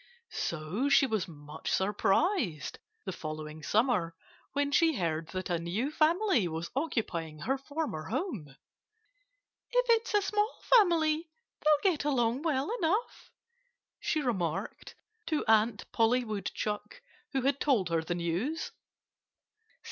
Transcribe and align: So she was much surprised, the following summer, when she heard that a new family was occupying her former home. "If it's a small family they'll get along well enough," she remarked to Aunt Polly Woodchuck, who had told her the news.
So 0.47 0.89
she 0.89 1.05
was 1.05 1.27
much 1.27 1.69
surprised, 1.71 2.79
the 3.05 3.11
following 3.11 3.61
summer, 3.61 4.15
when 4.53 4.71
she 4.71 4.95
heard 4.95 5.27
that 5.27 5.51
a 5.51 5.59
new 5.59 5.91
family 5.91 6.47
was 6.47 6.71
occupying 6.75 7.37
her 7.37 7.55
former 7.55 8.05
home. 8.05 8.49
"If 9.69 9.85
it's 9.91 10.15
a 10.15 10.23
small 10.23 10.57
family 10.75 11.29
they'll 11.63 11.91
get 11.91 12.03
along 12.03 12.41
well 12.41 12.75
enough," 12.79 13.29
she 13.99 14.21
remarked 14.21 14.95
to 15.27 15.45
Aunt 15.47 15.85
Polly 15.91 16.23
Woodchuck, 16.23 17.03
who 17.33 17.43
had 17.43 17.59
told 17.59 17.89
her 17.89 18.01
the 18.01 18.15
news. 18.15 18.71